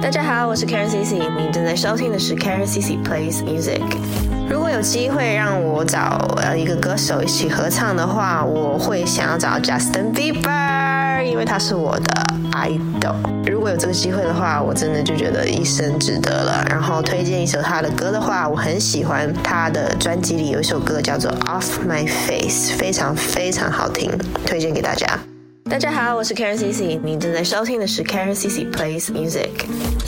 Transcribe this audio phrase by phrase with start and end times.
[0.00, 3.82] 大家好，我是 Karen CC，你正在收听的是 Karen CC Plays Music。
[4.48, 13.16] 如果有机会让我找呃一个歌手一起合唱的话，我会想要找 Justin Bieber，因为他是我的 idol。
[13.50, 16.64] 如果有这个机会的话，我真的就觉得一生值得了。
[16.70, 24.12] 然后推荐一首他的歌的话，我很喜欢他的专辑里有一首歌叫做 Off My Face，非常非常好听，
[24.46, 25.18] 推荐给大家。
[25.70, 29.50] 大家好，我是 Karen CC，你正在收听的是 Karen CC Plays Music。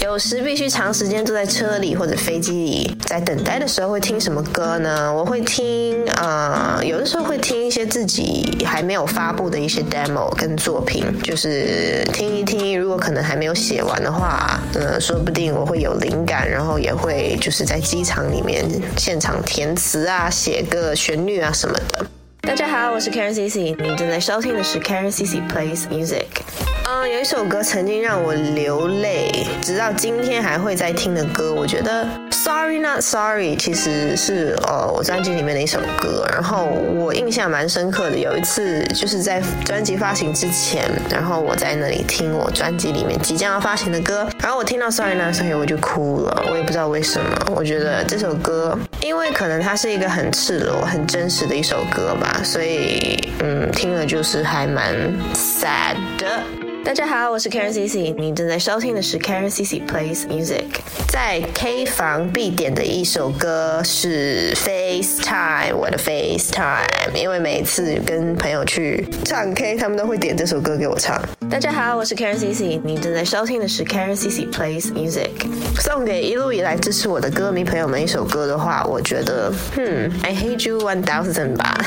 [0.00, 5.12] 有时必须长时间坐在车里或者飞机里，在等待的时候会听什么歌呢？
[5.14, 12.80] 我会听，呃，有的时候会听一些自己还没有发布的一些 demo 跟作品，就是听一听。
[12.80, 18.64] 如果可能还没有写完的话，呃，说不定我会有灵感，然后也会就是在机场里面
[18.97, 22.06] 现场填词啊，写个旋律啊什么的。
[22.42, 26.70] 大家好，我是 Karen CC，你正在收听的是 Karen CC Plays Music。
[26.87, 36.27] 嗯，有一首歌曾经让我流泪，直到今天还会在听的歌，我觉得 Sorry Not Sorry 其实是呃我专辑里面的一首歌。
[36.33, 47.53] 然后我印象蛮深刻的，有一次就是在专辑发行之前，然后我在那里听我专辑里面即将要发行的歌，然后我听到 Sorry Not Sorry 我就哭了，我也不知道为什么。
[47.55, 54.94] 我觉得这首歌，因为可能它是一个很赤裸、很真实的一首歌吧，所以嗯，听了就是还蛮
[55.34, 56.42] sad 的。
[56.83, 60.64] 大家好，我是 Karen CC，你正在收听的是 Karen CC Plays Music。
[61.09, 71.20] 在 K 房必点的一首歌是 FaceTime，我的 FaceTime，因为每次跟朋友去唱 K，他们都会点这首歌给我唱。
[71.50, 75.31] 大家好，我是 Karen CC，你正在收听的是 Karen CC Plays Music。
[75.78, 81.78] 送给一路以来支持我的歌迷朋友们一首歌的话，我觉得，嗯，I Hate You One Thousand 吧。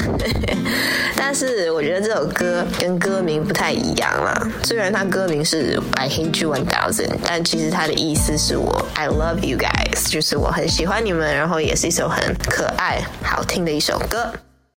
[1.16, 4.34] 但是我觉得这首歌跟歌名不太一样啦，
[4.64, 14.32] 虽然它歌名是 I Hate You One Thousand，但其实它的意思是我 I love you guys，就是我很喜欢你们，然后也是一首很可爱、好听的一首歌。